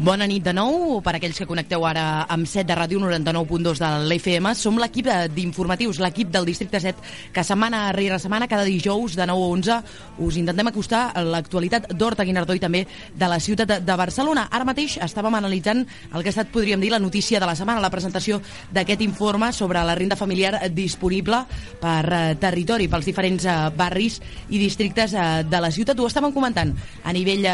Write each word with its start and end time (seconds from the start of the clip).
Bona 0.00 0.24
nit 0.24 0.40
de 0.40 0.54
nou 0.56 1.02
per 1.04 1.12
aquells 1.18 1.36
que 1.36 1.44
connecteu 1.44 1.82
ara 1.84 2.22
amb 2.32 2.46
7 2.48 2.64
de 2.64 2.76
ràdio 2.78 2.96
99.2 3.02 3.80
de 3.82 3.88
l'FM. 4.08 4.46
Som 4.56 4.78
l'equip 4.80 5.10
d'informatius, 5.34 5.98
l'equip 6.00 6.30
del 6.32 6.46
Districte 6.48 6.80
7, 6.80 7.02
que 7.34 7.42
setmana 7.44 7.82
rere 7.92 8.16
setmana, 8.16 8.48
cada 8.48 8.64
dijous 8.64 9.12
de 9.18 9.26
9 9.28 9.44
a 9.44 9.50
11, 9.58 9.76
us 10.24 10.38
intentem 10.40 10.70
acostar 10.70 11.02
l'actualitat 11.20 11.90
d'Horta 11.92 12.24
Guinardó 12.24 12.56
i 12.56 12.62
també 12.62 12.86
de 13.12 13.28
la 13.28 13.36
ciutat 13.44 13.74
de 13.84 13.96
Barcelona. 14.00 14.46
Ara 14.48 14.64
mateix 14.64 14.94
estàvem 15.04 15.36
analitzant 15.36 15.84
el 15.84 16.24
que 16.24 16.32
ha 16.32 16.32
estat, 16.32 16.48
podríem 16.48 16.80
dir, 16.80 16.94
la 16.94 17.02
notícia 17.02 17.36
de 17.36 17.50
la 17.52 17.58
setmana, 17.58 17.84
la 17.84 17.92
presentació 17.92 18.40
d'aquest 18.72 19.04
informe 19.04 19.52
sobre 19.52 19.84
la 19.84 19.98
renda 20.00 20.16
familiar 20.16 20.62
disponible 20.72 21.42
per 21.84 22.06
eh, 22.08 22.22
territori, 22.40 22.88
pels 22.88 23.10
diferents 23.12 23.44
eh, 23.44 23.58
barris 23.76 24.16
i 24.48 24.64
districtes 24.64 25.12
eh, 25.12 25.28
de 25.44 25.60
la 25.60 25.68
ciutat. 25.68 26.00
Ho 26.00 26.08
estàvem 26.08 26.32
comentant 26.32 26.72
a 27.04 27.12
nivell 27.12 27.44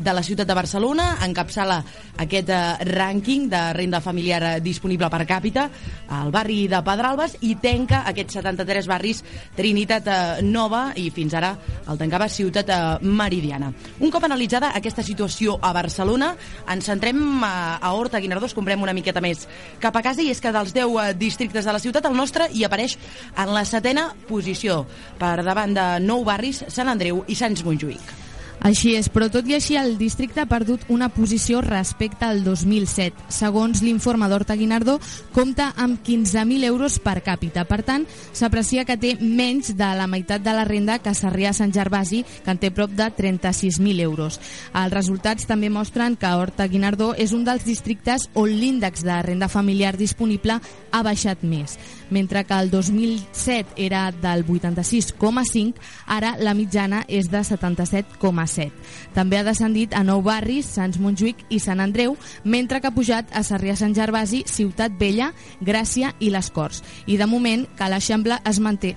de 0.00 0.16
la 0.16 0.24
ciutat 0.24 0.48
de 0.48 0.60
Barcelona, 0.62 1.12
encapçala 1.28 1.82
aquest 2.20 2.50
eh, 2.52 2.60
rànquing 2.90 3.48
de 3.50 3.62
renda 3.76 4.00
familiar 4.04 4.42
eh, 4.42 4.54
disponible 4.60 5.08
per 5.10 5.24
càpita 5.28 5.68
al 6.16 6.30
barri 6.34 6.66
de 6.68 6.80
Pedralbes 6.84 7.38
i 7.46 7.54
tenca 7.62 8.02
aquests 8.10 8.40
73 8.40 8.88
barris 8.90 9.22
Trinitat 9.56 10.08
eh, 10.10 10.42
Nova 10.44 10.90
i 11.00 11.08
fins 11.14 11.34
ara 11.38 11.54
el 11.88 12.00
tancava 12.00 12.28
Ciutat 12.28 12.70
eh, 12.70 12.80
Meridiana. 13.02 13.72
Un 14.00 14.12
cop 14.12 14.24
analitzada 14.28 14.72
aquesta 14.76 15.04
situació 15.06 15.56
a 15.60 15.72
Barcelona, 15.76 16.32
ens 16.70 16.90
centrem 16.90 17.20
a, 17.44 17.50
eh, 17.50 17.86
a 17.86 17.92
Horta 17.96 18.20
Guinardó, 18.20 18.50
es 18.50 18.56
comprem 18.56 18.82
una 18.82 18.96
miqueta 18.96 19.22
més 19.24 19.46
cap 19.80 19.96
a 19.96 20.04
casa 20.04 20.22
i 20.22 20.30
és 20.32 20.40
que 20.40 20.54
dels 20.54 20.74
10 20.76 20.86
eh, 20.86 21.12
districtes 21.18 21.64
de 21.64 21.76
la 21.76 21.82
ciutat, 21.82 22.06
el 22.06 22.16
nostre 22.16 22.50
hi 22.52 22.64
apareix 22.66 22.98
en 23.36 23.54
la 23.54 23.64
setena 23.68 24.10
posició 24.28 24.84
per 25.20 25.38
davant 25.44 25.74
de 25.76 25.86
nou 26.04 26.24
barris, 26.26 26.64
Sant 26.68 26.90
Andreu 26.92 27.24
i 27.28 27.38
Sants 27.38 27.64
Montjuïc. 27.66 28.29
Així 28.60 28.92
és, 28.92 29.08
però 29.08 29.30
tot 29.32 29.46
i 29.48 29.54
així 29.56 29.76
el 29.80 29.94
districte 29.96 30.42
ha 30.42 30.48
perdut 30.48 30.82
una 30.92 31.08
posició 31.08 31.62
respecte 31.64 32.26
al 32.26 32.42
2007. 32.44 33.30
Segons 33.32 33.80
l'informe 33.80 34.28
d'Horta 34.28 34.52
Guinardó, 34.60 34.98
compta 35.32 35.70
amb 35.80 36.02
15.000 36.04 36.68
euros 36.68 36.98
per 37.00 37.22
càpita. 37.24 37.64
Per 37.64 37.80
tant, 37.88 38.04
s'aprecia 38.36 38.84
que 38.84 38.98
té 39.00 39.14
menys 39.20 39.72
de 39.78 39.88
la 39.96 40.06
meitat 40.10 40.44
de 40.44 40.52
la 40.52 40.66
renda 40.68 40.98
que 41.00 41.14
Sarrià 41.16 41.54
Sant 41.56 41.72
Gervasi, 41.72 42.20
que 42.44 42.52
en 42.52 42.60
té 42.60 42.68
prop 42.70 42.92
de 42.92 43.08
36.000 43.08 44.04
euros. 44.04 44.36
Els 44.76 44.92
resultats 44.92 45.48
també 45.48 45.72
mostren 45.72 46.18
que 46.20 46.28
Horta 46.28 46.68
Guinardó 46.68 47.14
és 47.16 47.32
un 47.32 47.46
dels 47.48 47.64
districtes 47.64 48.28
on 48.34 48.52
l'índex 48.52 49.06
de 49.08 49.22
renda 49.24 49.48
familiar 49.48 49.96
disponible 49.96 50.60
ha 50.60 51.02
baixat 51.06 51.46
més. 51.48 51.78
Mentre 52.10 52.44
que 52.44 52.60
el 52.60 52.70
2007 52.70 53.78
era 53.80 54.10
del 54.12 54.44
86,5, 54.44 55.80
ara 56.06 56.34
la 56.36 56.52
mitjana 56.58 57.06
és 57.08 57.30
de 57.30 57.40
77,5. 57.40 58.49
7. 58.50 58.70
També 59.16 59.38
ha 59.38 59.46
descendit 59.46 59.94
a 59.94 60.04
nou 60.06 60.22
barris, 60.26 60.68
Sants 60.70 61.00
Montjuïc 61.02 61.44
i 61.50 61.60
Sant 61.62 61.80
Andreu, 61.80 62.16
mentre 62.44 62.80
que 62.80 62.90
ha 62.90 62.96
pujat 62.96 63.30
a 63.32 63.44
Sarrià 63.46 63.76
Sant 63.78 63.94
Gervasi, 63.96 64.44
Ciutat 64.46 64.98
Vella, 65.00 65.32
Gràcia 65.60 66.14
i 66.20 66.32
les 66.34 66.50
Corts. 66.50 66.82
I 67.06 67.20
de 67.20 67.30
moment, 67.30 67.66
que 67.78 67.88
l'Eixample 67.90 68.40
es 68.44 68.60
manté 68.60 68.96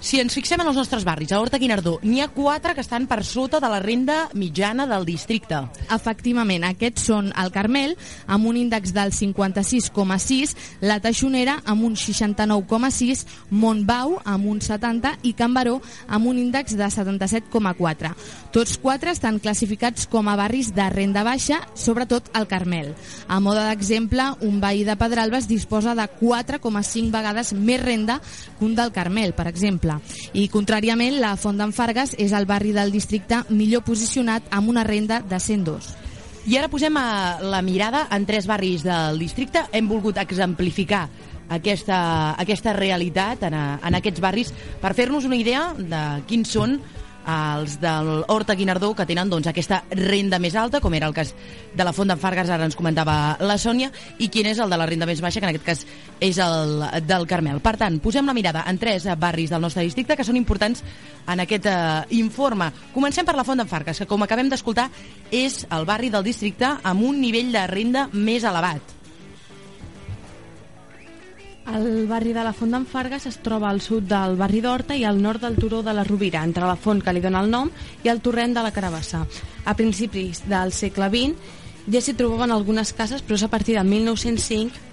si 0.00 0.20
ens 0.20 0.34
fixem 0.36 0.60
en 0.60 0.68
els 0.68 0.76
nostres 0.76 1.04
barris, 1.06 1.32
a 1.32 1.40
Horta 1.40 1.58
Guinardó, 1.58 1.96
n'hi 2.04 2.20
ha 2.20 2.28
quatre 2.28 2.74
que 2.76 2.82
estan 2.84 3.06
per 3.08 3.22
sota 3.24 3.60
de 3.62 3.68
la 3.70 3.80
renda 3.80 4.28
mitjana 4.36 4.86
del 4.86 5.06
districte. 5.08 5.62
Efectivament, 5.92 6.66
aquests 6.68 7.06
són 7.08 7.30
el 7.32 7.50
Carmel, 7.54 7.96
amb 8.26 8.46
un 8.46 8.58
índex 8.60 8.92
del 8.96 9.12
56,6, 9.16 10.54
la 10.84 10.98
Taixonera 11.00 11.58
amb 11.64 11.86
un 11.88 11.96
69,6, 11.96 13.24
Montbau 13.50 14.18
amb 14.24 14.50
un 14.52 14.60
70 14.60 15.14
i 15.24 15.32
Can 15.38 15.54
Baró 15.56 15.80
amb 16.06 16.28
un 16.28 16.38
índex 16.42 16.76
de 16.76 16.90
77,4. 16.92 18.12
Tots 18.52 18.76
quatre 18.82 19.12
estan 19.16 19.40
classificats 19.40 20.06
com 20.12 20.28
a 20.28 20.36
barris 20.36 20.72
de 20.76 20.88
renda 20.92 21.24
baixa, 21.24 21.62
sobretot 21.74 22.30
el 22.36 22.48
Carmel. 22.50 22.92
A 23.28 23.40
moda 23.40 23.66
d'exemple, 23.70 24.28
un 24.46 24.60
veí 24.60 24.84
de 24.84 24.96
Pedralbes 24.96 25.48
disposa 25.48 25.96
de 25.96 26.08
4,5 26.20 27.10
vegades 27.12 27.54
més 27.56 27.82
renda 27.82 28.20
que 28.58 28.64
un 28.64 28.74
del 28.76 28.92
Carmel, 28.92 29.32
per 29.36 29.48
exemple 29.48 29.85
exemple. 29.86 30.30
I, 30.34 30.48
contràriament, 30.52 31.20
la 31.20 31.36
Font 31.36 31.56
d'en 31.56 31.72
Fargues 31.72 32.14
és 32.18 32.32
el 32.32 32.46
barri 32.46 32.72
del 32.72 32.92
districte 32.92 33.44
millor 33.50 33.84
posicionat 33.86 34.42
amb 34.50 34.68
una 34.68 34.84
renda 34.84 35.22
de 35.22 35.38
102. 35.38 35.94
I 36.46 36.58
ara 36.58 36.70
posem 36.70 36.94
a 36.96 37.38
la 37.42 37.62
mirada 37.62 38.06
en 38.10 38.26
tres 38.26 38.46
barris 38.46 38.84
del 38.86 39.18
districte. 39.18 39.64
Hem 39.72 39.88
volgut 39.88 40.18
exemplificar 40.18 41.08
aquesta, 41.48 42.34
aquesta 42.38 42.72
realitat 42.72 43.42
en, 43.48 43.54
a, 43.54 43.78
en 43.82 43.98
aquests 43.98 44.22
barris 44.22 44.52
per 44.80 44.94
fer-nos 44.94 45.26
una 45.26 45.38
idea 45.38 45.72
de 45.76 46.02
quins 46.26 46.50
són 46.50 46.78
els 47.26 47.76
del 47.82 48.24
Horta 48.28 48.54
Guinardó 48.54 48.92
que 48.94 49.06
tenen 49.06 49.30
doncs, 49.30 49.48
aquesta 49.50 49.82
renda 49.90 50.38
més 50.42 50.54
alta, 50.56 50.80
com 50.80 50.94
era 50.94 51.08
el 51.10 51.14
cas 51.16 51.34
de 51.74 51.84
la 51.84 51.92
Font 51.92 52.08
d'en 52.08 52.20
Fargues, 52.22 52.50
ara 52.50 52.66
ens 52.68 52.78
comentava 52.78 53.36
la 53.42 53.58
Sònia, 53.58 53.90
i 54.22 54.30
quin 54.32 54.46
és 54.52 54.60
el 54.62 54.70
de 54.70 54.78
la 54.78 54.86
renda 54.86 55.08
més 55.08 55.20
baixa, 55.24 55.40
que 55.40 55.48
en 55.48 55.54
aquest 55.54 55.66
cas 55.66 55.84
és 56.20 56.40
el 56.42 56.86
del 57.06 57.26
Carmel. 57.28 57.60
Per 57.64 57.76
tant, 57.80 57.98
posem 58.02 58.26
la 58.26 58.36
mirada 58.36 58.64
en 58.70 58.78
tres 58.78 59.08
barris 59.18 59.50
del 59.50 59.64
nostre 59.64 59.84
districte 59.84 60.16
que 60.16 60.26
són 60.26 60.38
importants 60.38 60.84
en 61.26 61.42
aquest 61.42 61.66
eh, 61.70 61.76
informe. 62.18 62.70
Comencem 62.94 63.26
per 63.26 63.36
la 63.36 63.46
Font 63.46 63.60
d'en 63.60 63.70
Fargues, 63.70 64.02
que 64.02 64.10
com 64.10 64.22
acabem 64.22 64.50
d'escoltar 64.52 64.88
és 65.34 65.64
el 65.70 65.88
barri 65.88 66.12
del 66.14 66.26
districte 66.26 66.76
amb 66.82 67.06
un 67.06 67.20
nivell 67.20 67.52
de 67.52 67.66
renda 67.70 68.08
més 68.12 68.46
elevat. 68.46 68.95
El 71.66 72.06
barri 72.06 72.32
de 72.32 72.44
la 72.46 72.52
Font 72.54 72.70
d'en 72.70 72.84
Fargues 72.86 73.24
es 73.26 73.40
troba 73.42 73.66
al 73.68 73.80
sud 73.82 74.04
del 74.06 74.36
barri 74.38 74.60
d'Horta 74.62 74.94
i 74.94 75.02
al 75.04 75.18
nord 75.20 75.42
del 75.42 75.56
turó 75.58 75.82
de 75.82 75.92
la 75.92 76.04
Rovira, 76.06 76.44
entre 76.46 76.66
la 76.66 76.76
font 76.78 77.00
que 77.02 77.12
li 77.12 77.22
dona 77.24 77.42
el 77.42 77.50
nom 77.50 77.70
i 78.04 78.10
el 78.12 78.20
torrent 78.22 78.54
de 78.54 78.62
la 78.62 78.70
Carabassa. 78.70 79.24
A 79.64 79.74
principis 79.74 80.44
del 80.46 80.70
segle 80.72 81.08
XX 81.10 81.90
ja 81.90 82.02
s'hi 82.02 82.14
trobaven 82.14 82.54
algunes 82.54 82.92
cases, 82.94 83.22
però 83.22 83.34
és 83.34 83.42
a 83.42 83.50
partir 83.50 83.74
de 83.74 83.82
1905 83.82 84.84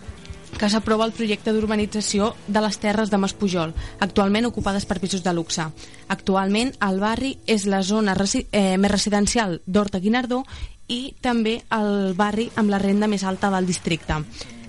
que 0.57 0.69
s'aprova 0.69 1.06
el 1.06 1.13
projecte 1.13 1.53
d'urbanització 1.53 2.31
de 2.47 2.62
les 2.66 2.78
terres 2.81 3.09
de 3.09 3.19
Maspujol, 3.22 3.73
actualment 4.06 4.50
ocupades 4.50 4.85
per 4.89 5.00
pisos 5.01 5.23
de 5.25 5.33
luxe. 5.33 5.66
Actualment, 6.13 6.73
el 6.89 7.00
barri 7.01 7.35
és 7.45 7.67
la 7.69 7.83
zona 7.85 8.17
resi 8.17 8.47
eh, 8.51 8.78
més 8.78 8.91
residencial 8.91 9.59
d'Horta 9.66 10.01
Guinardó 10.01 10.44
i 10.89 11.16
també 11.22 11.59
el 11.73 12.13
barri 12.17 12.50
amb 12.56 12.73
la 12.73 12.81
renda 12.81 13.09
més 13.09 13.23
alta 13.23 13.53
del 13.53 13.69
districte. 13.69 14.22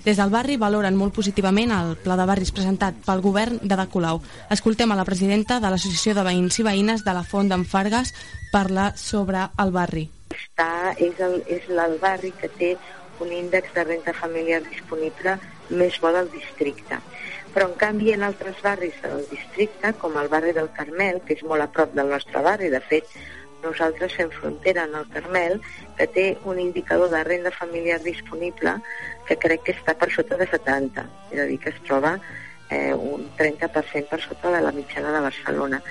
Des 0.05 0.19
del 0.21 0.29
barri 0.29 0.59
valoren 0.61 0.99
molt 1.01 1.15
positivament 1.17 1.71
el 1.73 1.95
pla 1.97 2.19
de 2.21 2.27
barris 2.29 2.51
presentat 2.53 2.99
pel 3.07 3.23
govern 3.25 3.57
de 3.63 3.77
Da 3.79 3.87
Colau. 3.89 4.19
Escoltem 4.53 4.91
a 4.93 4.99
la 4.99 5.07
presidenta 5.09 5.57
de 5.65 5.71
l'Associació 5.73 6.13
de 6.19 6.25
Veïns 6.27 6.59
i 6.61 6.67
Veïnes 6.67 7.07
de 7.07 7.15
la 7.17 7.23
Font 7.25 7.49
d'en 7.49 7.65
Fargues 7.65 8.13
parlar 8.53 8.91
sobre 9.01 9.47
el 9.65 9.73
barri. 9.73 10.05
Està, 10.37 10.93
és, 11.01 11.17
el, 11.25 11.39
és 11.49 11.71
el 11.73 11.97
barri 12.03 12.35
que 12.37 12.53
té 12.53 12.75
un 13.25 13.33
índex 13.33 13.73
de 13.73 13.85
renta 13.89 14.13
familiar 14.13 14.61
disponible 14.67 15.39
més 15.71 15.97
bo 16.03 16.13
del 16.13 16.29
districte. 16.35 17.01
Però, 17.55 17.71
en 17.71 17.79
canvi, 17.81 18.13
en 18.13 18.27
altres 18.29 18.61
barris 18.61 19.01
del 19.01 19.25
districte, 19.31 19.95
com 20.03 20.19
el 20.21 20.29
barri 20.29 20.53
del 20.53 20.69
Carmel, 20.77 21.23
que 21.25 21.39
és 21.39 21.45
molt 21.49 21.65
a 21.65 21.71
prop 21.73 21.97
del 21.97 22.13
nostre 22.13 22.45
barri, 22.45 22.69
de 22.69 22.83
fet, 22.85 23.09
nosaltres 23.65 24.15
fem 24.19 24.31
frontera 24.31 24.85
en 24.89 24.95
el 25.01 25.09
Carmel, 25.11 25.61
que 25.99 26.07
té 26.07 26.27
un 26.45 26.61
indicador 26.61 27.11
de 27.11 27.23
renda 27.25 27.51
familiar 27.51 28.01
disponible 28.05 28.77
que 29.29 29.39
crec 29.41 29.65
que 29.67 29.75
està 29.77 29.97
per 29.99 30.11
sota 30.13 30.39
de 30.41 30.47
70, 30.51 31.07
és 31.33 31.41
a 31.41 31.49
dir, 31.51 31.59
que 31.63 31.73
es 31.73 31.81
troba 31.89 32.19
eh, 32.71 32.93
un 32.95 33.29
30% 33.39 34.11
per 34.11 34.21
sota 34.23 34.53
de 34.55 34.63
la 34.65 34.73
mitjana 34.77 35.15
de 35.17 35.25
Barcelona. 35.27 35.83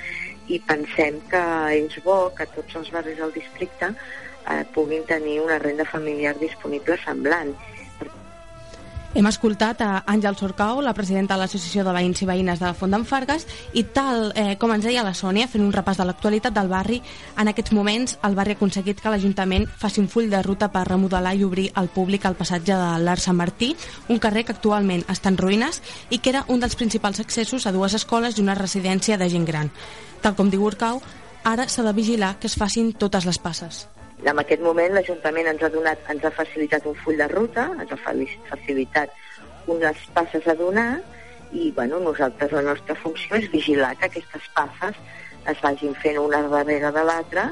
I 0.47 0.59
pensem 0.67 1.19
que 1.31 1.43
és 1.79 1.99
bo 2.05 2.27
que 2.37 2.47
tots 2.55 2.79
els 2.79 2.91
barris 2.93 3.19
del 3.19 3.33
districte 3.35 3.93
eh, 3.93 4.63
puguin 4.75 5.05
tenir 5.09 5.39
una 5.41 5.59
renda 5.59 5.85
familiar 5.85 6.35
disponible 6.39 6.97
semblant 7.03 7.55
hem 9.13 9.27
escoltat 9.29 9.81
a 9.85 10.03
Àngel 10.09 10.35
Sorcau, 10.39 10.79
la 10.81 10.93
presidenta 10.97 11.35
de 11.35 11.43
l'Associació 11.43 11.83
de 11.85 11.91
Veïns 11.93 12.23
i 12.23 12.25
Veïnes 12.25 12.57
de 12.59 12.65
la 12.65 12.73
Font 12.73 12.89
d'en 12.89 13.05
Fargues, 13.05 13.45
i 13.77 13.83
tal 13.93 14.31
eh, 14.33 14.55
com 14.57 14.73
ens 14.73 14.87
deia 14.87 15.03
la 15.05 15.13
Sònia, 15.13 15.45
fent 15.51 15.61
un 15.61 15.73
repàs 15.75 15.99
de 16.01 16.07
l'actualitat 16.09 16.55
del 16.55 16.71
barri, 16.71 16.97
en 17.37 17.51
aquests 17.51 17.75
moments 17.77 18.17
el 18.25 18.33
barri 18.33 18.55
ha 18.55 18.57
aconseguit 18.57 19.01
que 19.03 19.13
l'Ajuntament 19.13 19.67
faci 19.69 20.01
un 20.01 20.09
full 20.09 20.31
de 20.33 20.41
ruta 20.41 20.71
per 20.73 20.87
remodelar 20.89 21.35
i 21.37 21.45
obrir 21.45 21.69
al 21.77 21.91
públic 21.93 22.25
el 22.25 22.39
passatge 22.39 22.73
de 22.73 22.89
l'Art 23.05 23.21
Sant 23.21 23.37
Martí, 23.37 23.75
un 24.09 24.17
carrer 24.17 24.47
que 24.47 24.57
actualment 24.57 25.05
està 25.05 25.29
en 25.29 25.37
ruïnes 25.37 25.83
i 26.09 26.17
que 26.17 26.33
era 26.33 26.45
un 26.49 26.63
dels 26.63 26.77
principals 26.79 27.21
accessos 27.21 27.67
a 27.67 27.75
dues 27.75 27.93
escoles 27.93 28.37
i 28.37 28.41
una 28.41 28.57
residència 28.57 29.21
de 29.21 29.29
gent 29.29 29.45
gran. 29.45 29.69
Tal 30.25 30.33
com 30.33 30.49
diu 30.49 30.65
Urcau, 30.65 31.03
ara 31.43 31.69
s'ha 31.69 31.85
de 31.85 31.93
vigilar 31.93 32.39
que 32.39 32.49
es 32.49 32.57
facin 32.57 32.95
totes 32.97 33.29
les 33.29 33.37
passes. 33.37 33.85
En 34.23 34.39
aquest 34.39 34.61
moment 34.63 34.93
l'Ajuntament 34.95 35.49
ens 35.51 35.63
ha 35.65 35.69
donat, 35.73 35.99
ens 36.11 36.23
ha 36.23 36.31
facilitat 36.31 36.85
un 36.87 36.95
full 37.03 37.17
de 37.19 37.27
ruta, 37.31 37.65
ens 37.83 37.91
ha 37.91 37.99
facilitat 37.99 39.11
unes 39.73 40.05
passes 40.15 40.47
a 40.47 40.55
donar 40.59 41.01
i 41.51 41.71
bueno, 41.75 41.99
nosaltres 41.99 42.55
la 42.55 42.63
nostra 42.65 42.95
funció 42.95 43.37
és 43.37 43.49
vigilar 43.51 43.93
que 43.99 44.07
aquestes 44.09 44.47
passes 44.55 44.97
es 45.51 45.61
vagin 45.65 45.93
fent 46.01 46.17
una 46.21 46.41
darrere 46.55 46.91
de 46.95 47.03
l'altra 47.09 47.49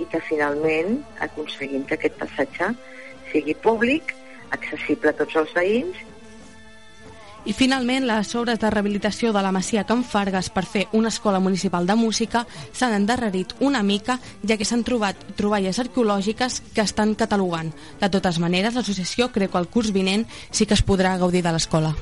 i 0.00 0.06
que 0.12 0.20
finalment 0.28 1.00
aconseguim 1.26 1.86
que 1.88 1.96
aquest 1.96 2.20
passatge 2.20 2.70
sigui 3.32 3.56
públic, 3.64 4.14
accessible 4.56 5.12
a 5.12 5.18
tots 5.18 5.36
els 5.40 5.56
veïns 5.56 5.98
I 7.48 7.54
finalment, 7.56 8.04
les 8.04 8.34
obres 8.36 8.58
de 8.60 8.68
rehabilitació 8.68 9.30
de 9.32 9.40
la 9.40 9.52
Masia 9.54 9.86
Can 9.88 10.02
Fargues 10.04 10.50
per 10.52 10.66
fer 10.68 10.82
una 10.92 11.08
escola 11.08 11.40
municipal 11.40 11.86
de 11.88 11.96
música 11.96 12.44
s'han 12.76 12.92
endarrerit 12.98 13.54
una 13.64 13.80
mica, 13.82 14.18
ja 14.44 14.58
que 14.60 14.68
s'han 14.68 14.84
trobat 14.84 15.16
troballes 15.40 15.80
arqueològiques 15.80 16.60
que 16.74 16.84
estan 16.84 17.16
catalogant. 17.16 17.72
De 18.00 18.12
totes 18.12 18.42
maneres, 18.44 18.76
l'associació 18.76 19.32
creu 19.32 19.48
que 19.48 19.62
el 19.64 19.72
curs 19.72 19.94
vinent 19.96 20.28
sí 20.50 20.68
que 20.68 20.76
es 20.76 20.84
podrà 20.84 21.16
gaudir 21.16 21.40
de 21.40 21.56
l'escola. 21.56 21.94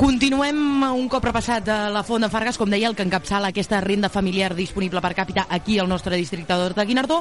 Continuem 0.00 0.56
un 0.96 1.10
cop 1.12 1.26
repassat 1.28 1.66
de 1.66 1.74
la 1.92 2.00
Font 2.08 2.24
de 2.24 2.30
Fargues, 2.32 2.56
com 2.56 2.70
deia, 2.72 2.88
el 2.88 2.94
que 2.96 3.04
encapçala 3.04 3.50
aquesta 3.52 3.82
renda 3.84 4.08
familiar 4.08 4.54
disponible 4.56 5.02
per 5.04 5.12
càpita 5.18 5.44
aquí 5.52 5.76
al 5.76 5.90
nostre 5.92 6.16
districte 6.16 6.56
d'Horta 6.56 6.86
Guinardó. 6.88 7.18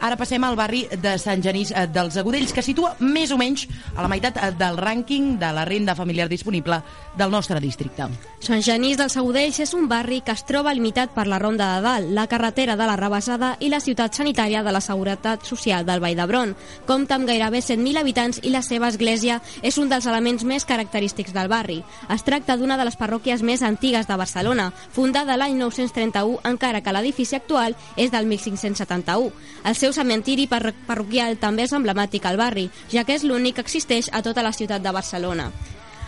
Ara 0.00 0.14
passem 0.14 0.44
al 0.46 0.54
barri 0.54 0.84
de 1.02 1.16
Sant 1.18 1.42
Genís 1.42 1.72
eh, 1.74 1.86
dels 1.90 2.16
Agudells, 2.20 2.52
que 2.54 2.62
situa 2.62 2.92
més 3.02 3.32
o 3.34 3.38
menys 3.38 3.64
a 3.96 4.04
la 4.04 4.10
meitat 4.10 4.36
eh, 4.38 4.50
del 4.54 4.78
rànquing 4.78 5.32
de 5.40 5.48
la 5.54 5.64
renda 5.66 5.96
familiar 5.98 6.28
disponible 6.30 6.78
del 7.18 7.32
nostre 7.34 7.58
districte. 7.58 8.06
Sant 8.44 8.62
Genís 8.62 8.98
dels 9.00 9.16
Agudells 9.18 9.58
és 9.64 9.74
un 9.74 9.88
barri 9.90 10.20
que 10.22 10.36
es 10.36 10.44
troba 10.46 10.74
limitat 10.74 11.10
per 11.16 11.26
la 11.26 11.40
Ronda 11.42 11.72
de 11.74 11.82
Dalt, 11.82 12.12
la 12.14 12.28
carretera 12.30 12.76
de 12.78 12.86
la 12.86 12.94
Rebassada 13.00 13.56
i 13.58 13.72
la 13.72 13.82
ciutat 13.82 14.14
sanitària 14.14 14.62
de 14.62 14.74
la 14.74 14.82
Seguretat 14.84 15.42
Social 15.48 15.86
del 15.88 16.04
Vall 16.04 16.14
d'Hebron. 16.14 16.54
Compta 16.86 17.18
amb 17.18 17.26
gairebé 17.26 17.58
100.000 17.58 17.98
habitants 17.98 18.38
i 18.44 18.54
la 18.54 18.62
seva 18.62 18.92
església 18.92 19.40
és 19.66 19.80
un 19.82 19.90
dels 19.90 20.06
elements 20.06 20.46
més 20.46 20.68
característics 20.68 21.34
del 21.34 21.50
barri. 21.50 21.80
Es 22.18 22.24
tracta 22.26 22.56
d'una 22.58 22.74
de 22.74 22.82
les 22.82 22.96
parròquies 22.98 23.44
més 23.46 23.60
antigues 23.62 24.08
de 24.08 24.16
Barcelona, 24.18 24.64
fundada 24.90 25.36
l'any 25.38 25.54
931, 25.54 26.40
encara 26.50 26.80
que 26.82 26.90
l'edifici 26.96 27.36
actual 27.38 27.76
és 27.94 28.10
del 28.10 28.26
1571. 28.26 29.30
El 29.70 29.78
seu 29.78 29.94
cementiri 29.94 30.48
parroquial 30.50 31.38
també 31.38 31.68
és 31.68 31.76
emblemàtic 31.78 32.26
al 32.26 32.40
barri, 32.42 32.72
ja 32.90 33.06
que 33.06 33.14
és 33.14 33.22
l'únic 33.22 33.60
que 33.60 33.68
existeix 33.68 34.10
a 34.10 34.24
tota 34.26 34.42
la 34.42 34.50
ciutat 34.56 34.82
de 34.82 34.96
Barcelona. 34.98 35.52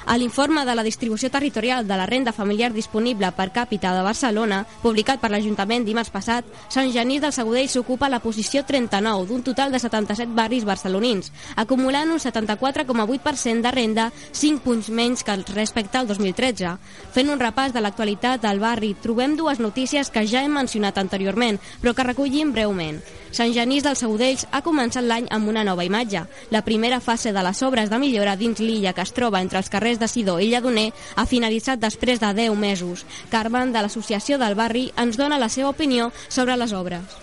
A 0.06 0.16
l'informe 0.16 0.64
de 0.64 0.74
la 0.74 0.82
distribució 0.82 1.30
territorial 1.30 1.86
de 1.86 1.96
la 1.96 2.06
renda 2.06 2.32
familiar 2.32 2.72
disponible 2.72 3.30
per 3.36 3.50
càpita 3.52 3.92
de 3.94 4.02
Barcelona, 4.02 4.62
publicat 4.82 5.20
per 5.20 5.30
l'Ajuntament 5.30 5.84
dimarts 5.84 6.10
passat, 6.10 6.46
Sant 6.68 6.90
Genís 6.92 7.20
del 7.20 7.34
Segudell 7.36 7.68
s'ocupa 7.68 8.08
la 8.08 8.22
posició 8.24 8.64
39 8.64 9.26
d'un 9.28 9.42
total 9.44 9.72
de 9.72 9.78
77 9.78 10.32
barris 10.34 10.64
barcelonins, 10.64 11.30
acumulant 11.56 12.10
un 12.10 12.22
74,8% 12.22 13.60
de 13.60 13.74
renda, 13.74 14.10
5 14.32 14.64
punts 14.64 14.88
menys 14.88 15.24
que 15.24 15.36
respecte 15.52 15.98
al 15.98 16.08
2013. 16.08 16.76
Fent 17.12 17.30
un 17.30 17.40
repàs 17.40 17.74
de 17.74 17.82
l'actualitat 17.84 18.42
del 18.42 18.60
barri, 18.62 18.94
trobem 19.02 19.36
dues 19.36 19.60
notícies 19.60 20.10
que 20.10 20.26
ja 20.26 20.44
hem 20.44 20.56
mencionat 20.56 20.98
anteriorment, 20.98 21.60
però 21.82 21.94
que 21.94 22.06
recollim 22.06 22.52
breument. 22.52 23.00
Sant 23.30 23.52
Genís 23.54 23.84
dels 23.86 24.00
Segudells 24.02 24.46
ha 24.50 24.62
començat 24.66 25.04
l'any 25.06 25.28
amb 25.30 25.48
una 25.48 25.62
nova 25.66 25.84
imatge. 25.86 26.24
La 26.50 26.64
primera 26.66 26.98
fase 27.00 27.32
de 27.32 27.42
les 27.46 27.62
obres 27.62 27.90
de 27.90 27.98
millora 28.02 28.36
dins 28.36 28.58
l'illa 28.58 28.92
que 28.92 29.04
es 29.06 29.12
troba 29.14 29.40
entre 29.40 29.60
els 29.62 29.70
carrers 29.70 29.89
de 29.98 30.08
Sidó 30.08 30.38
i 30.40 30.50
Lladoner 30.52 30.92
ha 31.16 31.26
finalitzat 31.26 31.80
després 31.80 32.20
de 32.20 32.34
10 32.34 32.54
mesos. 32.56 33.06
Carmen, 33.30 33.72
de 33.72 33.82
l'Associació 33.82 34.38
del 34.38 34.54
Barri, 34.54 34.90
ens 34.96 35.16
dona 35.16 35.40
la 35.40 35.48
seva 35.48 35.72
opinió 35.74 36.12
sobre 36.28 36.56
les 36.56 36.72
obres. 36.72 37.18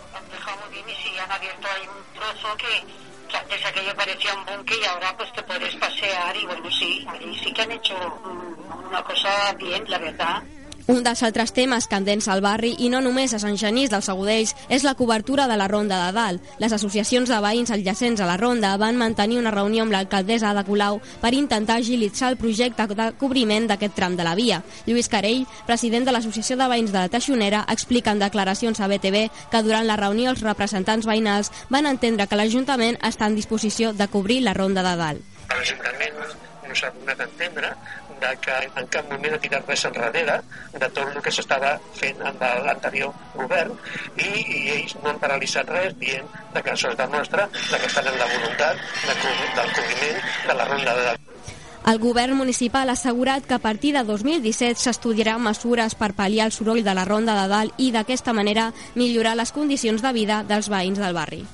han 1.27 1.31
abierto 1.31 1.67
ahí 1.67 1.87
un 1.87 2.19
trozo 2.19 2.55
que 2.57 2.97
desde 3.49 3.67
aquello 3.67 3.95
parecía 3.95 4.33
un 4.33 4.45
búnker 4.45 4.77
y 4.81 4.85
ahora 4.85 5.15
pues 5.17 5.31
te 5.33 5.43
puedes 5.43 5.75
pasear 5.75 6.35
y 6.35 6.45
bueno, 6.45 6.69
sí, 6.71 7.05
ahí 7.09 7.39
sí 7.43 7.51
que 7.51 7.61
han 7.61 7.71
hecho 7.71 7.95
una 8.87 9.03
cosa 9.03 9.53
bien, 9.53 9.83
la 9.87 9.97
verdad. 9.97 10.43
Un 10.87 11.01
dels 11.03 11.19
altres 11.27 11.51
temes 11.51 11.83
candents 11.91 12.29
al 12.31 12.39
barri, 12.39 12.69
i 12.79 12.87
no 12.87 13.01
només 13.03 13.33
a 13.35 13.39
Sant 13.43 13.57
Genís 13.59 13.89
dels 13.91 14.07
Agudells, 14.07 14.53
és 14.71 14.85
la 14.87 14.93
cobertura 14.95 15.43
de 15.51 15.57
la 15.59 15.67
Ronda 15.67 15.97
de 16.05 16.13
Dalt. 16.15 16.45
Les 16.63 16.71
associacions 16.71 17.27
de 17.27 17.39
veïns 17.43 17.73
adjacents 17.75 18.23
a 18.23 18.27
la 18.29 18.37
Ronda 18.39 18.71
van 18.79 18.95
mantenir 18.95 19.41
una 19.41 19.51
reunió 19.51 19.83
amb 19.83 19.91
l'alcaldessa 19.91 20.53
de 20.55 20.63
Colau 20.63 21.01
per 21.19 21.33
intentar 21.35 21.81
agilitzar 21.81 22.31
el 22.31 22.39
projecte 22.39 22.87
de 22.87 23.09
cobriment 23.19 23.67
d'aquest 23.67 23.97
tram 23.99 24.15
de 24.15 24.23
la 24.23 24.37
via. 24.39 24.61
Lluís 24.87 25.11
Carell, 25.11 25.43
president 25.67 26.07
de 26.07 26.15
l'Associació 26.15 26.55
de 26.55 26.71
Veïns 26.71 26.95
de 26.95 27.03
la 27.03 27.11
Taixonera, 27.11 27.65
explica 27.67 28.15
en 28.15 28.23
declaracions 28.23 28.79
a 28.79 28.87
BTV 28.87 29.27
que 29.51 29.63
durant 29.67 29.91
la 29.91 29.99
reunió 29.99 30.31
els 30.31 30.45
representants 30.47 31.05
veïnals 31.05 31.51
van 31.67 31.91
entendre 31.91 32.31
que 32.31 32.39
l'Ajuntament 32.39 32.95
està 33.03 33.27
en 33.27 33.35
disposició 33.35 33.91
de 33.91 34.07
cobrir 34.07 34.39
la 34.47 34.55
Ronda 34.55 34.87
de 34.87 34.95
Dalt. 35.03 35.31
L'Ajuntament 35.51 36.15
no 36.63 36.75
s'ha 36.75 36.95
donat 36.95 37.19
a 37.19 37.27
entendre 37.27 37.75
de 38.21 38.31
que 38.43 38.57
en 38.81 38.89
cap 38.95 39.11
moment 39.11 39.35
ha 39.35 39.41
tirat 39.43 39.69
res 39.69 39.85
enrere 39.89 40.39
de 40.73 40.89
tot 40.89 41.05
el 41.05 41.21
que 41.25 41.33
s'estava 41.33 41.75
fent 41.99 42.23
amb 42.31 42.43
l'anterior 42.65 43.13
govern 43.35 43.75
i, 44.15 44.27
i 44.27 44.63
ells 44.77 44.97
no 45.01 45.11
han 45.11 45.21
paralitzat 45.23 45.69
res 45.75 45.95
dient 46.01 46.27
de 46.53 46.63
que 46.63 46.73
això 46.73 46.91
es 46.93 46.99
demostra 46.99 47.47
de 47.53 47.77
que 47.77 47.91
estan 47.91 48.11
en 48.11 48.19
la 48.19 48.29
voluntat 48.33 48.83
de, 49.05 49.17
del 49.61 49.73
cobriment 49.79 50.21
de 50.49 50.59
la 50.61 50.69
ronda 50.73 50.99
de 51.01 51.15
el 51.87 51.99
govern 51.99 52.35
municipal 52.35 52.89
ha 52.89 52.97
assegurat 52.97 53.45
que 53.47 53.53
a 53.55 53.63
partir 53.63 53.93
de 53.95 54.03
2017 54.03 54.81
s'estudiarà 54.81 55.37
mesures 55.39 55.95
per 55.95 56.11
pal·liar 56.17 56.49
el 56.49 56.55
soroll 56.55 56.83
de 56.83 56.95
la 56.97 57.05
Ronda 57.07 57.37
de 57.37 57.47
Dalt 57.47 57.79
i 57.79 57.93
d'aquesta 57.95 58.35
manera 58.35 58.73
millorar 58.95 59.37
les 59.39 59.55
condicions 59.55 60.03
de 60.03 60.11
vida 60.11 60.43
dels 60.43 60.67
veïns 60.67 60.99
del 60.99 61.15
barri. 61.15 61.45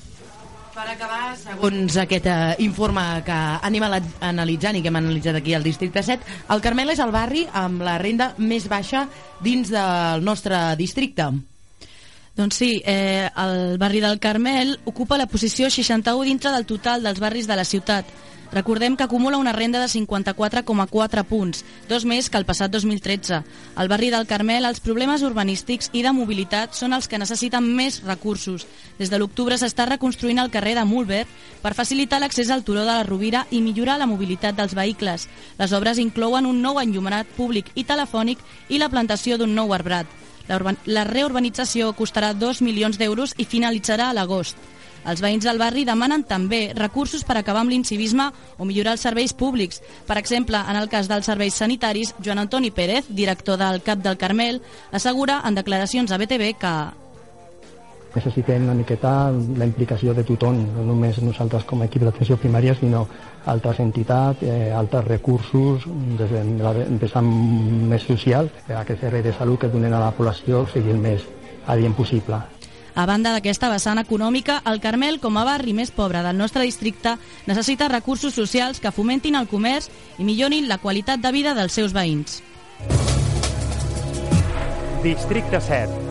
Per 0.73 0.87
acabar, 0.89 1.35
segons 1.37 1.95
aquest 2.01 2.25
eh, 2.25 2.35
informe 2.65 3.01
que 3.27 3.35
anem 3.67 3.83
analitzant 3.85 4.79
i 4.79 4.81
que 4.81 4.89
hem 4.89 4.97
analitzat 4.97 5.37
aquí 5.37 5.53
al 5.53 5.61
Districte 5.61 6.01
7, 6.01 6.25
el 6.49 6.63
Carmel 6.65 6.89
és 6.95 7.01
el 7.03 7.13
barri 7.13 7.43
amb 7.53 7.83
la 7.85 7.99
renda 8.01 8.31
més 8.41 8.65
baixa 8.71 9.03
dins 9.45 9.69
del 9.69 10.25
nostre 10.25 10.63
districte. 10.79 11.29
Doncs 12.33 12.57
sí, 12.57 12.71
eh, 12.89 13.29
el 13.37 13.77
barri 13.77 14.01
del 14.01 14.17
Carmel 14.17 14.79
ocupa 14.89 15.19
la 15.21 15.29
posició 15.29 15.69
61 15.69 16.25
dintre 16.25 16.49
del 16.55 16.65
total 16.65 17.05
dels 17.05 17.21
barris 17.21 17.45
de 17.45 17.59
la 17.59 17.69
ciutat. 17.69 18.09
Recordem 18.53 18.95
que 18.95 19.03
acumula 19.03 19.37
una 19.37 19.51
renda 19.51 19.79
de 19.81 19.87
54,4 19.87 21.23
punts, 21.25 21.63
dos 21.89 22.03
més 22.05 22.27
que 22.29 22.37
el 22.37 22.45
passat 22.45 22.69
2013. 22.69 23.39
Al 23.73 23.89
barri 23.89 24.11
del 24.13 24.27
Carmel, 24.29 24.67
els 24.69 24.77
problemes 24.79 25.23
urbanístics 25.25 25.89
i 25.91 26.03
de 26.05 26.11
mobilitat 26.13 26.77
són 26.77 26.93
els 26.93 27.07
que 27.09 27.17
necessiten 27.17 27.65
més 27.65 28.03
recursos. 28.05 28.67
Des 28.99 29.09
de 29.09 29.17
l'octubre 29.17 29.57
s'està 29.57 29.87
reconstruint 29.89 30.37
el 30.37 30.51
carrer 30.53 30.75
de 30.77 30.83
Mulbert 30.85 31.31
per 31.63 31.73
facilitar 31.73 32.19
l'accés 32.21 32.51
al 32.53 32.61
turó 32.61 32.83
de 32.85 32.91
la 32.91 33.07
Rovira 33.07 33.47
i 33.49 33.61
millorar 33.65 33.97
la 33.97 34.05
mobilitat 34.05 34.53
dels 34.59 34.77
vehicles. 34.77 35.25
Les 35.57 35.73
obres 35.73 35.97
inclouen 35.97 36.45
un 36.45 36.61
nou 36.61 36.77
enllumenat 36.77 37.33
públic 37.33 37.73
i 37.73 37.87
telefònic 37.89 38.37
i 38.69 38.77
la 38.77 38.91
plantació 38.93 39.39
d'un 39.41 39.55
nou 39.57 39.73
arbrat. 39.73 40.05
La, 40.45 40.61
la 40.85 41.07
reurbanització 41.09 41.89
costarà 41.97 42.35
2 42.37 42.61
milions 42.61 43.01
d'euros 43.01 43.33
i 43.41 43.49
finalitzarà 43.49 44.11
a 44.11 44.13
l'agost. 44.13 44.61
Els 45.05 45.21
veïns 45.21 45.43
del 45.43 45.59
barri 45.59 45.83
demanen 45.85 46.23
també 46.23 46.71
recursos 46.77 47.25
per 47.27 47.37
acabar 47.37 47.63
amb 47.63 47.73
l'incivisme 47.73 48.29
o 48.57 48.65
millorar 48.65 48.95
els 48.97 49.03
serveis 49.03 49.33
públics. 49.33 49.81
Per 50.07 50.17
exemple, 50.17 50.57
en 50.57 50.79
el 50.79 50.89
cas 50.89 51.11
dels 51.11 51.27
serveis 51.27 51.59
sanitaris, 51.59 52.15
Joan 52.23 52.45
Antoni 52.45 52.71
Pérez, 52.71 53.07
director 53.09 53.57
del 53.59 53.81
CAP 53.83 54.03
del 54.03 54.17
Carmel, 54.17 54.61
assegura 54.91 55.41
en 55.45 55.55
declaracions 55.55 56.11
a 56.11 56.17
BTV 56.17 56.53
que 56.59 56.75
necessitem 58.13 58.63
una 58.67 58.75
miqueta 58.77 59.31
la 59.31 59.65
implicació 59.65 60.13
de 60.13 60.23
tothom, 60.27 60.59
no 60.75 60.85
només 60.85 61.19
nosaltres 61.23 61.65
com 61.69 61.81
a 61.81 61.87
equip 61.89 62.05
d'atenció 62.05 62.37
primària, 62.37 62.75
sinó 62.77 63.07
altres 63.49 63.79
entitats, 63.81 64.43
eh, 64.43 64.71
altres 64.71 65.07
recursos, 65.07 65.87
des 66.19 66.29
de 66.29 66.43
la 66.61 66.73
vessant 67.01 67.29
més 67.89 68.05
social, 68.05 68.51
a 68.69 68.81
aquest 68.83 69.01
servei 69.01 69.25
de 69.25 69.33
salut 69.33 69.61
que 69.61 69.71
donen 69.73 69.93
a 69.93 70.03
la 70.05 70.11
població 70.11 70.67
sigui 70.73 70.93
el 70.93 71.01
més 71.01 71.25
adient 71.67 71.95
possible. 71.97 72.43
A 72.95 73.07
banda 73.09 73.31
d'aquesta 73.33 73.71
vessant 73.73 73.97
econòmica, 73.97 74.59
el 74.69 74.79
Carmel, 74.83 75.19
com 75.23 75.37
a 75.37 75.45
barri 75.47 75.73
més 75.73 75.89
pobre 75.91 76.21
del 76.21 76.37
nostre 76.37 76.61
districte, 76.61 77.15
necessita 77.49 77.89
recursos 77.89 78.37
socials 78.37 78.79
que 78.79 78.93
fomentin 78.93 79.39
el 79.39 79.49
comerç 79.49 79.89
i 80.19 80.27
millorin 80.27 80.69
la 80.69 80.77
qualitat 80.77 81.23
de 81.23 81.33
vida 81.33 81.57
dels 81.57 81.73
seus 81.73 81.95
veïns. 81.97 82.41
Districte 85.03 85.59
7 85.59 86.02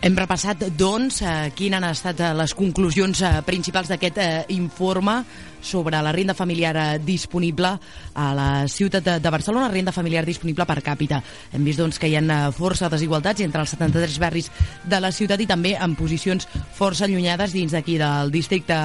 Hem 0.00 0.14
repassat, 0.16 0.62
doncs, 0.80 1.18
eh, 1.20 1.50
quines 1.52 1.76
han 1.76 1.84
estat 1.90 2.22
eh, 2.24 2.30
les 2.32 2.54
conclusions 2.56 3.20
eh, 3.20 3.34
principals 3.44 3.90
d'aquest 3.92 4.48
informe 4.48 5.18
sobre 5.60 6.00
la 6.00 6.12
renda 6.12 6.32
familiar 6.32 6.98
disponible 7.04 7.74
a 8.14 8.28
la 8.32 8.66
ciutat 8.68 9.04
de, 9.20 9.30
Barcelona, 9.30 9.68
renda 9.68 9.92
familiar 9.92 10.24
disponible 10.24 10.64
per 10.64 10.78
càpita. 10.80 11.20
Hem 11.52 11.66
vist 11.68 11.82
doncs, 11.82 11.98
que 12.00 12.08
hi 12.08 12.16
ha 12.16 12.48
força 12.56 12.88
desigualtats 12.88 13.44
entre 13.44 13.60
els 13.60 13.74
73 13.76 14.16
barris 14.18 14.48
de 14.88 15.00
la 15.04 15.12
ciutat 15.12 15.40
i 15.44 15.46
també 15.46 15.74
en 15.76 15.92
posicions 15.98 16.48
força 16.48 17.04
allunyades 17.04 17.52
dins 17.52 17.76
d'aquí 17.76 17.98
del 18.00 18.32
districte 18.32 18.78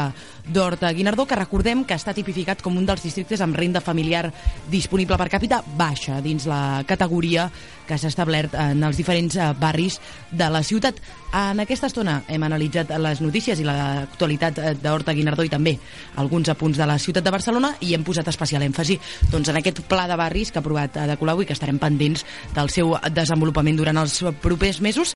d'Horta 0.52 0.92
Guinardó, 0.92 1.26
que 1.26 1.40
recordem 1.40 1.86
que 1.88 1.96
està 1.96 2.14
tipificat 2.14 2.62
com 2.62 2.76
un 2.76 2.86
dels 2.86 3.08
districtes 3.08 3.40
amb 3.40 3.56
renda 3.56 3.80
familiar 3.80 4.28
disponible 4.68 5.16
per 5.16 5.32
càpita 5.32 5.64
baixa 5.80 6.20
dins 6.20 6.46
la 6.46 6.84
categoria 6.86 7.48
que 7.88 7.98
s'ha 7.98 8.12
establert 8.12 8.54
en 8.60 8.84
els 8.84 8.98
diferents 8.98 9.40
barris 9.62 10.02
de 10.32 10.52
la 10.52 10.64
ciutat. 10.66 11.00
En 11.36 11.60
aquesta 11.60 11.90
estona 11.90 12.22
hem 12.32 12.44
analitzat 12.48 12.94
les 13.02 13.20
notícies 13.20 13.60
i 13.60 13.66
l'actualitat 13.68 14.62
d'Horta 14.80 15.12
Guinardó 15.18 15.44
i 15.44 15.52
també 15.52 15.74
alguns 16.22 16.48
apunts 16.50 16.66
punts 16.66 16.80
de 16.82 16.86
la 16.90 16.98
ciutat 16.98 17.24
de 17.24 17.30
Barcelona 17.30 17.70
i 17.86 17.94
hem 17.94 18.04
posat 18.04 18.26
especial 18.32 18.64
èmfasi 18.66 18.96
doncs, 19.30 19.52
en 19.52 19.60
aquest 19.60 19.84
pla 19.86 20.08
de 20.10 20.16
barris 20.18 20.50
que 20.52 20.58
ha 20.58 20.64
aprovat 20.64 20.98
de 20.98 21.18
Colau 21.20 21.44
i 21.44 21.46
que 21.46 21.54
estarem 21.54 21.78
pendents 21.78 22.24
del 22.56 22.72
seu 22.74 22.96
desenvolupament 23.14 23.78
durant 23.78 24.00
els 24.02 24.16
propers 24.42 24.82
mesos 24.82 25.14